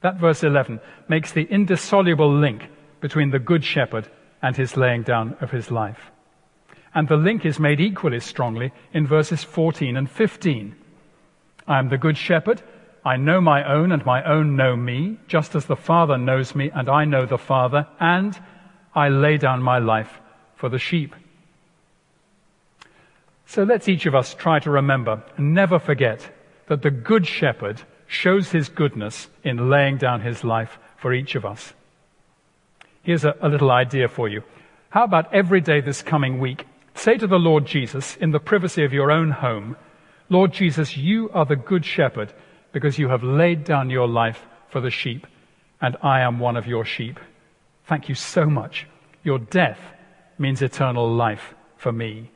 [0.00, 2.68] That verse 11 makes the indissoluble link
[3.00, 4.10] between the Good Shepherd
[4.42, 6.10] and his laying down of his life.
[6.92, 10.74] And the link is made equally strongly in verses 14 and 15.
[11.68, 12.62] I am the Good Shepherd.
[13.04, 16.70] I know my own, and my own know me, just as the Father knows me,
[16.72, 18.38] and I know the Father, and
[18.94, 20.20] I lay down my life
[20.54, 21.14] for the sheep.
[23.46, 26.30] So let's each of us try to remember and never forget
[26.68, 31.44] that the Good Shepherd shows his goodness in laying down his life for each of
[31.44, 31.74] us.
[33.02, 34.42] Here's a, a, little idea for you.
[34.90, 38.84] How about every day this coming week, say to the Lord Jesus in the privacy
[38.84, 39.76] of your own home,
[40.28, 42.32] Lord Jesus, you are the Good Shepherd
[42.72, 45.26] because you have laid down your life for the sheep,
[45.80, 47.20] and I am one of your sheep.
[47.86, 48.86] Thank you so much.
[49.22, 49.78] Your death
[50.38, 52.30] means eternal life for me.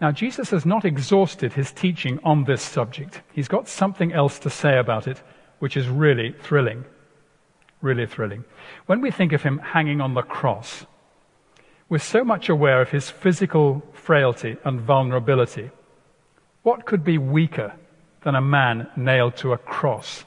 [0.00, 3.22] Now, Jesus has not exhausted his teaching on this subject.
[3.32, 5.22] He's got something else to say about it,
[5.60, 6.84] which is really thrilling.
[7.80, 8.44] Really thrilling.
[8.86, 10.84] When we think of him hanging on the cross,
[11.88, 15.70] we're so much aware of his physical frailty and vulnerability
[16.64, 17.72] what could be weaker
[18.22, 20.24] than a man nailed to a cross?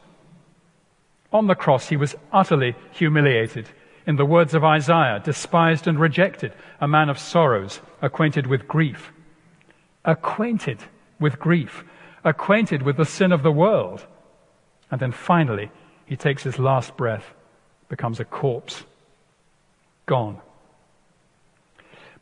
[1.33, 3.67] On the cross, he was utterly humiliated.
[4.05, 9.11] In the words of Isaiah, despised and rejected, a man of sorrows, acquainted with grief.
[10.05, 10.79] Acquainted
[11.19, 11.83] with grief,
[12.23, 14.05] acquainted with the sin of the world.
[14.89, 15.71] And then finally,
[16.05, 17.33] he takes his last breath,
[17.89, 18.83] becomes a corpse.
[20.05, 20.39] Gone.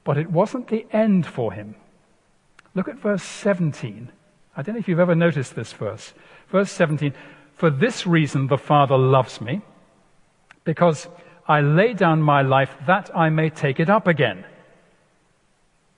[0.06, 1.75] But it wasn't the end for him.
[2.75, 4.11] Look at verse 17.
[4.55, 6.13] I don't know if you've ever noticed this verse.
[6.49, 7.13] Verse 17
[7.53, 9.61] For this reason the Father loves me,
[10.65, 11.07] because
[11.47, 14.45] I lay down my life that I may take it up again.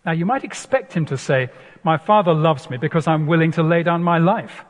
[0.06, 1.50] Now you might expect him to say,
[1.84, 4.64] My Father loves me because I'm willing to lay down my life.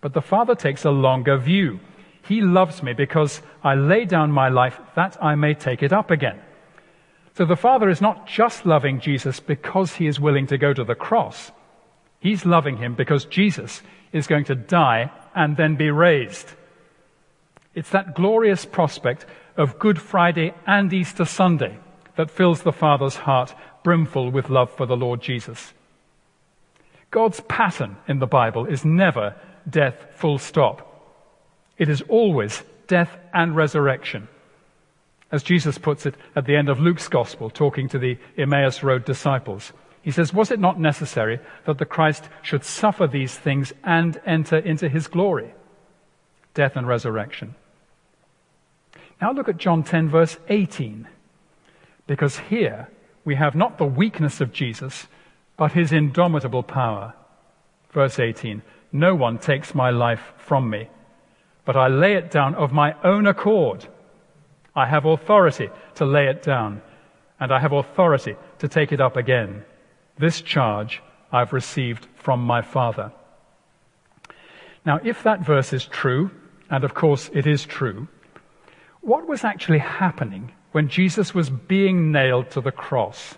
[0.00, 1.80] But the Father takes a longer view.
[2.22, 6.10] He loves me because I lay down my life that I may take it up
[6.10, 6.40] again.
[7.38, 10.82] So the Father is not just loving Jesus because he is willing to go to
[10.82, 11.52] the cross.
[12.18, 13.80] He's loving him because Jesus
[14.12, 16.48] is going to die and then be raised.
[17.76, 19.24] It's that glorious prospect
[19.56, 21.78] of Good Friday and Easter Sunday
[22.16, 25.72] that fills the Father's heart brimful with love for the Lord Jesus.
[27.12, 29.36] God's pattern in the Bible is never
[29.70, 30.84] death full stop.
[31.76, 34.26] It is always death and resurrection
[35.30, 39.04] as Jesus puts it at the end of Luke's gospel, talking to the Emmaus Road
[39.04, 39.72] disciples.
[40.02, 44.56] He says, Was it not necessary that the Christ should suffer these things and enter
[44.56, 45.52] into his glory?
[46.54, 47.54] Death and resurrection.
[49.20, 51.08] Now look at John 10, verse 18.
[52.06, 52.88] Because here
[53.24, 55.08] we have not the weakness of Jesus,
[55.56, 57.14] but his indomitable power.
[57.90, 58.62] Verse 18
[58.92, 60.88] No one takes my life from me,
[61.66, 63.86] but I lay it down of my own accord.
[64.78, 66.82] I have authority to lay it down,
[67.40, 69.64] and I have authority to take it up again.
[70.18, 73.10] This charge I've received from my Father.
[74.86, 76.30] Now, if that verse is true,
[76.70, 78.06] and of course it is true,
[79.00, 83.34] what was actually happening when Jesus was being nailed to the cross?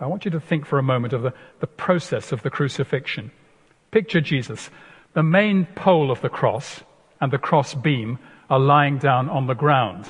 [0.00, 3.32] I want you to think for a moment of the, the process of the crucifixion.
[3.90, 4.70] Picture Jesus.
[5.12, 6.80] The main pole of the cross
[7.20, 8.18] and the cross beam
[8.48, 10.06] are lying down on the ground.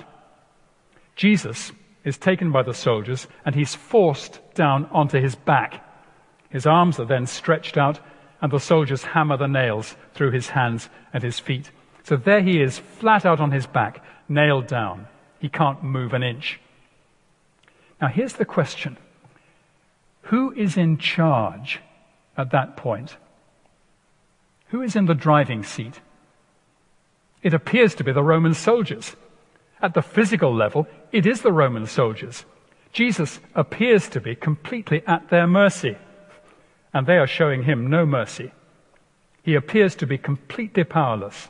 [1.22, 1.70] Jesus
[2.02, 5.80] is taken by the soldiers and he's forced down onto his back.
[6.50, 8.00] His arms are then stretched out
[8.40, 11.70] and the soldiers hammer the nails through his hands and his feet.
[12.02, 15.06] So there he is, flat out on his back, nailed down.
[15.38, 16.58] He can't move an inch.
[18.00, 18.96] Now here's the question.
[20.22, 21.78] Who is in charge
[22.36, 23.16] at that point?
[24.70, 26.00] Who is in the driving seat?
[27.44, 29.14] It appears to be the Roman soldiers.
[29.82, 32.44] At the physical level, it is the Roman soldiers.
[32.92, 35.96] Jesus appears to be completely at their mercy,
[36.94, 38.52] and they are showing him no mercy.
[39.42, 41.48] He appears to be completely powerless.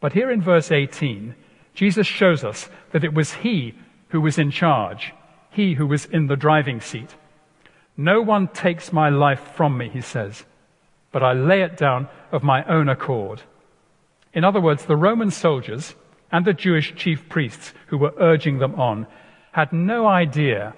[0.00, 1.34] But here in verse 18,
[1.74, 3.74] Jesus shows us that it was he
[4.08, 5.12] who was in charge,
[5.50, 7.14] he who was in the driving seat.
[7.96, 10.44] No one takes my life from me, he says,
[11.12, 13.42] but I lay it down of my own accord.
[14.32, 15.94] In other words, the Roman soldiers
[16.32, 19.06] and the Jewish chief priests who were urging them on
[19.52, 20.74] had no idea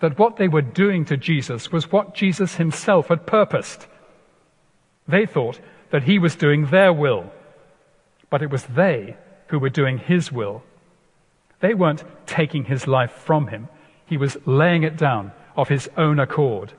[0.00, 3.86] that what they were doing to Jesus was what Jesus himself had purposed.
[5.06, 7.30] They thought that he was doing their will,
[8.30, 9.16] but it was they
[9.48, 10.62] who were doing his will.
[11.60, 13.68] They weren't taking his life from him,
[14.06, 16.72] he was laying it down of his own accord.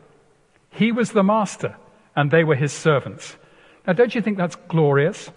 [0.70, 1.76] He was the master,
[2.16, 3.38] and they were his servants.
[3.86, 5.32] Now, don't you think that's glorious?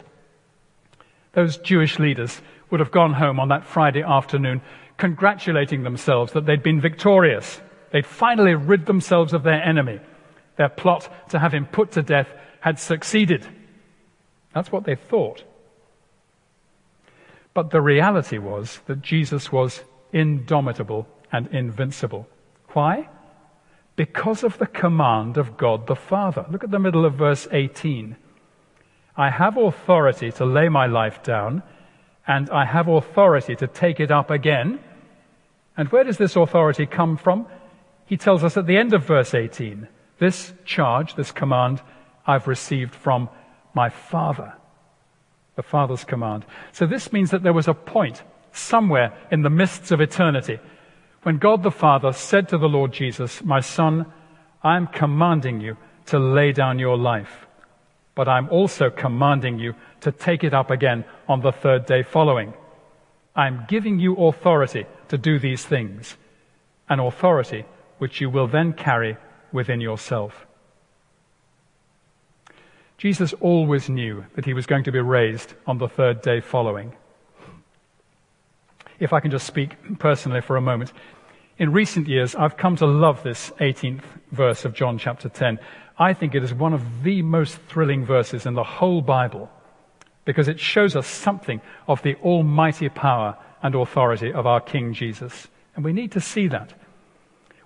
[1.33, 2.41] Those Jewish leaders
[2.75, 4.61] would have gone home on that Friday afternoon
[4.97, 7.61] congratulating themselves that they'd been victorious.
[7.93, 10.01] They'd finally rid themselves of their enemy.
[10.57, 12.27] Their plot to have him put to death
[12.59, 13.47] had succeeded.
[14.53, 15.45] That's what they thought.
[17.55, 22.27] But the reality was that Jesus was indomitable and invincible.
[22.73, 23.09] Why?
[23.95, 26.45] Because of the command of God the Father.
[26.51, 28.17] Look at the middle of verse 18.
[29.17, 31.63] I have authority to lay my life down,
[32.27, 34.81] and I have authority to take it up again.
[35.77, 37.47] And where does this authority come from?
[38.07, 41.83] He tells us at the end of verse 18 this charge, this command,
[42.27, 43.29] I've received from
[43.75, 44.55] my Father
[45.57, 46.45] the Father's command.
[46.73, 48.23] So this means that there was a point
[48.53, 50.59] somewhere in the mists of eternity
[51.23, 54.07] when God the Father said to the Lord Jesus, My Son,
[54.63, 57.47] I am commanding you to lay down your life,
[58.15, 59.75] but I'm also commanding you
[60.05, 62.55] to take it up again on the third day following.
[63.35, 66.17] I'm giving you authority to do these things,
[66.89, 67.65] an authority
[67.99, 69.17] which you will then carry
[69.53, 70.47] within yourself.
[72.97, 76.95] Jesus always knew that he was going to be raised on the third day following.
[79.01, 80.93] If I can just speak personally for a moment.
[81.59, 85.59] In recent years, I've come to love this 18th verse of John chapter 10.
[85.99, 89.51] I think it is one of the most thrilling verses in the whole Bible
[90.25, 95.49] because it shows us something of the almighty power and authority of our King Jesus.
[95.75, 96.73] And we need to see that.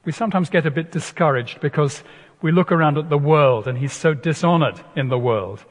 [0.05, 2.03] We sometimes get a bit discouraged because
[2.41, 5.65] we look around at the world and he's so dishonored in the world.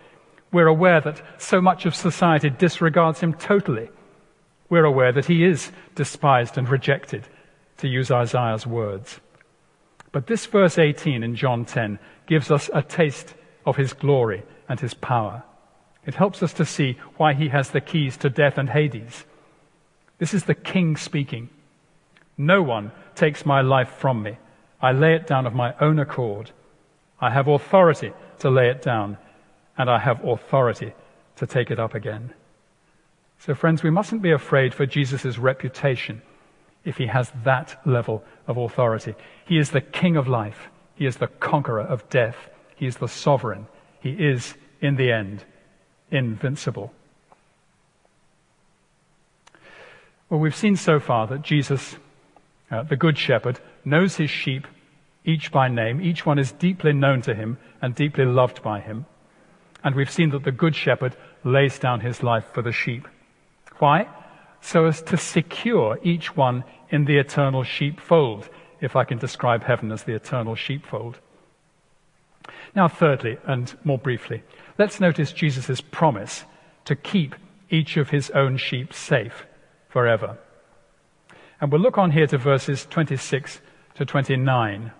[0.51, 3.89] We're aware that so much of society disregards him totally.
[4.69, 7.27] We're aware that he is despised and rejected,
[7.77, 9.19] to use Isaiah's words.
[10.11, 13.33] But this verse 18 in John 10 gives us a taste
[13.65, 15.43] of his glory and his power.
[16.07, 19.25] It helps us to see why he has the keys to death and Hades.
[20.19, 21.49] This is the king speaking.
[22.37, 24.37] No one takes my life from me.
[24.81, 26.51] I lay it down of my own accord.
[27.19, 29.17] I have authority to lay it down,
[29.77, 30.93] and I have authority
[31.35, 32.33] to take it up again.
[33.39, 36.21] So, friends, we mustn't be afraid for Jesus' reputation
[36.85, 39.13] if he has that level of authority.
[39.45, 42.37] He is the king of life, he is the conqueror of death,
[42.77, 43.67] he is the sovereign,
[43.99, 45.43] he is, in the end,
[46.11, 46.93] invincible.
[50.29, 51.95] Well, we've seen so far that Jesus,
[52.69, 54.67] uh, the Good Shepherd, knows his sheep
[55.23, 56.01] each by name.
[56.01, 59.05] Each one is deeply known to him and deeply loved by him.
[59.83, 63.07] And we've seen that the Good Shepherd lays down his life for the sheep.
[63.79, 64.07] Why?
[64.59, 68.49] So as to secure each one in the eternal sheepfold,
[68.81, 71.19] if I can describe heaven as the eternal sheepfold.
[72.77, 74.43] Now, thirdly, and more briefly,
[74.77, 76.43] let's notice Jesus' promise
[76.85, 77.33] to keep
[77.71, 79.47] each of his own sheep safe
[79.89, 80.37] forever.
[81.59, 83.61] And we'll look on here to verses 26
[83.95, 84.91] to 29.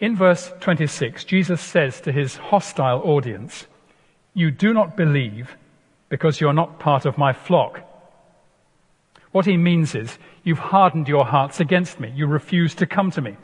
[0.00, 3.66] In verse 26, Jesus says to his hostile audience,
[4.32, 5.54] You do not believe
[6.08, 7.82] because you're not part of my flock.
[9.32, 12.10] What he means is, You've hardened your hearts against me.
[12.16, 13.36] You refuse to come to me.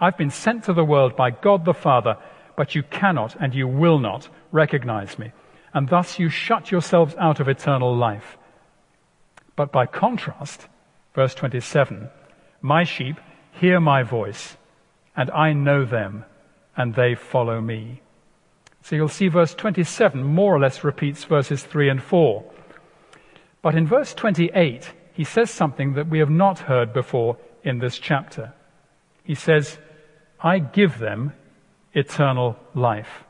[0.00, 2.16] I've been sent to the world by God the Father,
[2.56, 5.32] but you cannot and you will not recognize me.
[5.72, 8.36] And thus you shut yourselves out of eternal life.
[9.56, 10.68] But by contrast,
[11.14, 12.08] verse 27,
[12.60, 13.16] my sheep
[13.52, 14.56] hear my voice
[15.16, 16.24] and I know them,
[16.76, 18.00] and they follow me.
[18.82, 22.44] So you'll see verse 27 more or less repeats verses 3 and 4.
[23.62, 27.98] But in verse 28, he says something that we have not heard before in this
[27.98, 28.52] chapter.
[29.22, 29.78] He says,
[30.44, 31.32] I give them
[31.92, 33.24] eternal life.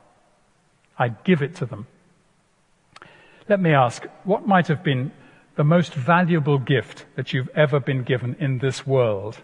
[0.98, 1.86] I give it to them.
[3.48, 5.12] Let me ask, what might have been
[5.56, 9.42] the most valuable gift that you've ever been given in this world?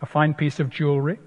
[0.00, 1.18] a fine piece of jewelry,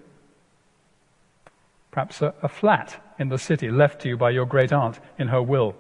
[1.92, 5.28] perhaps a, a flat in the city left to you by your great aunt in
[5.28, 5.76] her will.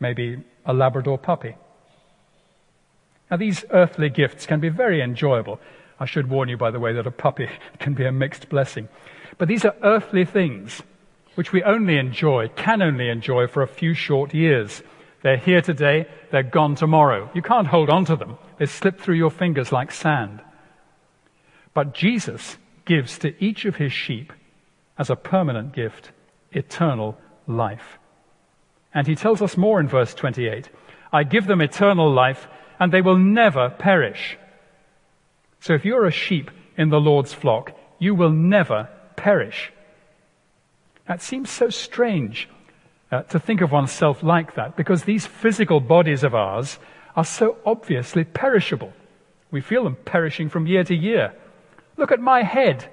[0.00, 1.56] Maybe a Labrador puppy.
[3.30, 5.58] Now, these earthly gifts can be very enjoyable.
[6.02, 7.48] I should warn you, by the way, that a puppy
[7.78, 8.88] can be a mixed blessing.
[9.38, 10.82] But these are earthly things
[11.36, 14.82] which we only enjoy, can only enjoy for a few short years.
[15.22, 17.30] They're here today, they're gone tomorrow.
[17.34, 18.36] You can't hold on to them.
[18.58, 20.42] They slip through your fingers like sand.
[21.72, 24.32] But Jesus gives to each of his sheep,
[24.98, 26.10] as a permanent gift,
[26.50, 28.00] eternal life.
[28.92, 30.68] And he tells us more in verse 28
[31.12, 32.48] I give them eternal life,
[32.80, 34.36] and they will never perish.
[35.62, 39.72] So if you're a sheep in the Lord's flock, you will never perish.
[41.06, 42.48] That seems so strange
[43.12, 46.80] uh, to think of oneself like that because these physical bodies of ours
[47.14, 48.92] are so obviously perishable.
[49.52, 51.32] We feel them perishing from year to year.
[51.96, 52.90] Look at my head.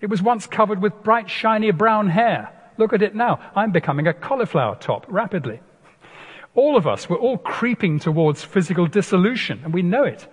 [0.00, 2.50] It was once covered with bright, shiny brown hair.
[2.78, 3.40] Look at it now.
[3.54, 5.60] I'm becoming a cauliflower top rapidly.
[6.54, 10.26] All of us, we're all creeping towards physical dissolution, and we know it.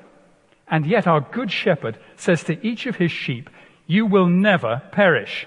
[0.72, 3.50] And yet our good shepherd says to each of his sheep,
[3.86, 5.46] You will never perish.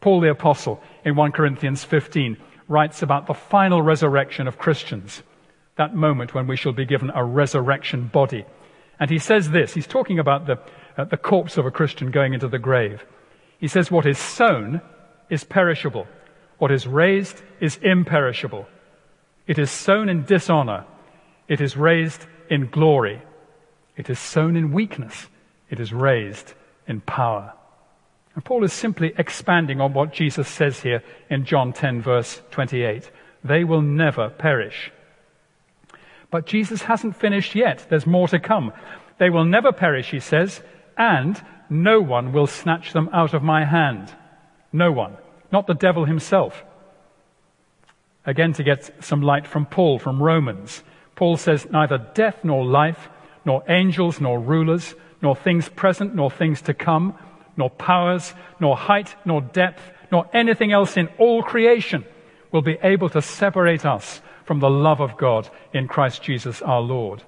[0.00, 2.36] Paul the Apostle in 1 Corinthians 15
[2.66, 5.22] writes about the final resurrection of Christians,
[5.76, 8.44] that moment when we shall be given a resurrection body.
[8.98, 10.58] And he says this he's talking about the,
[10.96, 13.04] uh, the corpse of a Christian going into the grave.
[13.58, 14.82] He says, What is sown
[15.30, 16.06] is perishable,
[16.58, 18.66] what is raised is imperishable.
[19.46, 20.86] It is sown in dishonor,
[21.48, 23.22] it is raised in glory.
[23.96, 25.28] It is sown in weakness,
[25.70, 26.54] it is raised
[26.86, 27.52] in power.
[28.34, 33.10] And Paul is simply expanding on what Jesus says here in John 10, verse 28.
[33.44, 34.90] They will never perish.
[36.30, 37.86] But Jesus hasn't finished yet.
[37.88, 38.72] There's more to come.
[39.18, 40.62] They will never perish, he says,
[40.96, 41.40] and
[41.70, 44.12] no one will snatch them out of my hand.
[44.72, 45.16] No one.
[45.52, 46.64] Not the devil himself.
[48.26, 50.82] Again, to get some light from Paul from Romans.
[51.14, 53.08] Paul says, neither death nor life,
[53.44, 57.16] nor angels nor rulers, nor things present nor things to come,
[57.56, 62.04] nor powers, nor height, nor depth, nor anything else in all creation
[62.50, 66.80] will be able to separate us from the love of God in Christ Jesus our
[66.80, 67.22] Lord.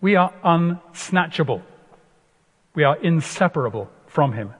[0.00, 1.62] We are unsnatchable.
[2.74, 4.54] We are inseparable from Him.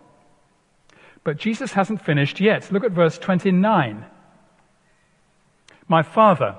[1.24, 2.70] But Jesus hasn't finished yet.
[2.72, 4.04] Look at verse 29.
[5.86, 6.56] My Father,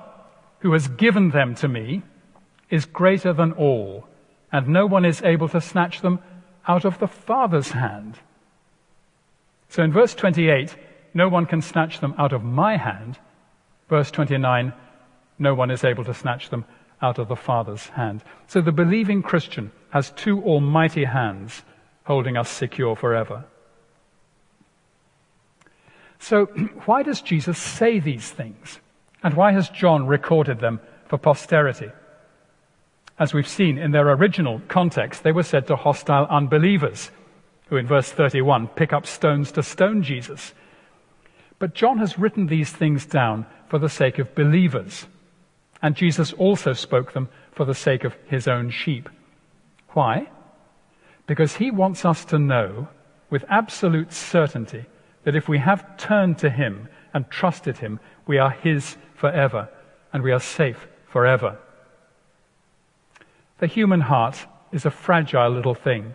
[0.60, 2.02] who has given them to me,
[2.70, 4.06] is greater than all,
[4.52, 6.20] and no one is able to snatch them
[6.66, 8.18] out of the Father's hand.
[9.68, 10.76] So in verse 28,
[11.14, 13.18] no one can snatch them out of my hand.
[13.88, 14.72] Verse 29,
[15.38, 16.64] no one is able to snatch them
[17.02, 18.22] out of the Father's hand.
[18.46, 21.62] So the believing Christian has two almighty hands
[22.04, 23.44] holding us secure forever.
[26.18, 26.46] So,
[26.84, 28.80] why does Jesus say these things?
[29.22, 31.90] And why has John recorded them for posterity?
[33.20, 37.10] As we've seen in their original context, they were said to hostile unbelievers,
[37.68, 40.54] who in verse 31 pick up stones to stone Jesus.
[41.58, 45.06] But John has written these things down for the sake of believers.
[45.82, 49.10] And Jesus also spoke them for the sake of his own sheep.
[49.90, 50.30] Why?
[51.26, 52.88] Because he wants us to know
[53.28, 54.86] with absolute certainty
[55.24, 59.68] that if we have turned to him and trusted him, we are his forever
[60.10, 61.58] and we are safe forever.
[63.60, 66.14] The human heart is a fragile little thing.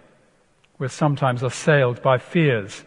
[0.79, 2.83] We're sometimes assailed by fears,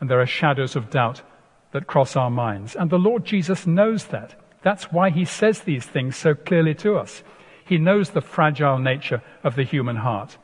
[0.00, 1.22] and there are shadows of doubt
[1.70, 2.74] that cross our minds.
[2.74, 4.34] And the Lord Jesus knows that.
[4.62, 7.22] That's why he says these things so clearly to us.
[7.64, 10.36] He knows the fragile nature of the human heart.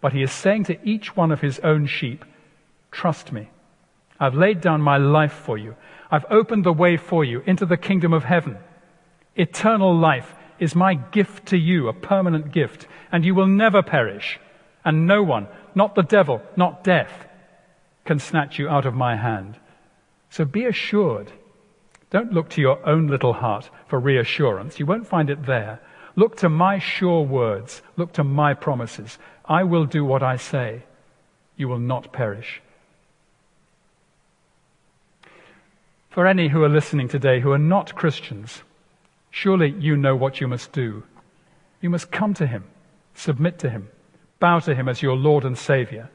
[0.00, 2.24] But he is saying to each one of his own sheep,
[2.90, 3.50] Trust me.
[4.18, 5.76] I've laid down my life for you.
[6.10, 8.56] I've opened the way for you into the kingdom of heaven.
[9.36, 14.38] Eternal life is my gift to you, a permanent gift, and you will never perish.
[14.84, 17.26] And no one, not the devil, not death,
[18.04, 19.56] can snatch you out of my hand.
[20.30, 21.32] So be assured.
[22.10, 24.78] Don't look to your own little heart for reassurance.
[24.78, 25.80] You won't find it there.
[26.16, 27.82] Look to my sure words.
[27.96, 29.18] Look to my promises.
[29.44, 30.84] I will do what I say.
[31.56, 32.62] You will not perish.
[36.10, 38.62] For any who are listening today who are not Christians,
[39.34, 41.02] Surely you know what you must do.
[41.80, 42.62] You must come to Him,
[43.14, 43.88] submit to Him,
[44.38, 46.08] bow to Him as your Lord and Savior,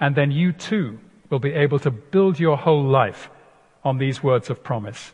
[0.00, 3.28] and then you too will be able to build your whole life
[3.84, 5.12] on these words of promise.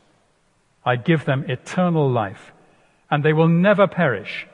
[0.85, 2.53] I give them eternal life,
[3.11, 4.47] and they will never perish,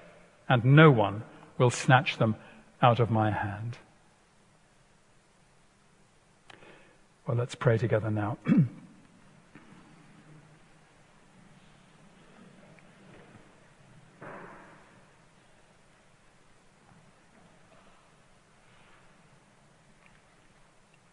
[0.48, 1.24] and no one
[1.58, 2.36] will snatch them
[2.80, 3.76] out of my hand.
[7.26, 8.38] Well, let's pray together now.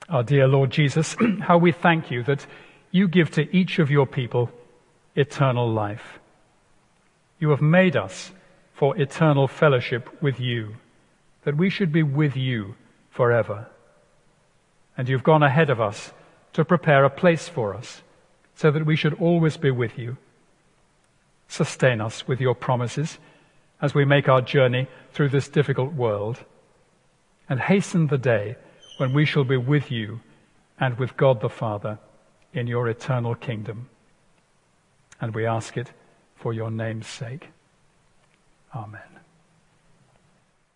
[0.09, 2.47] Our dear Lord Jesus, how we thank you that
[2.89, 4.49] you give to each of your people
[5.15, 6.17] eternal life.
[7.37, 8.31] You have made us
[8.73, 10.77] for eternal fellowship with you,
[11.43, 12.73] that we should be with you
[13.11, 13.67] forever.
[14.97, 16.11] And you've gone ahead of us
[16.53, 18.01] to prepare a place for us,
[18.55, 20.17] so that we should always be with you.
[21.47, 23.19] Sustain us with your promises
[23.79, 26.43] as we make our journey through this difficult world,
[27.47, 28.55] and hasten the day
[28.99, 30.19] when we shall be with you
[30.77, 31.97] and with God the Father
[32.53, 33.89] in your eternal kingdom.
[35.21, 35.93] And we ask it
[36.35, 37.47] for your name's sake.
[38.75, 39.18] Amen.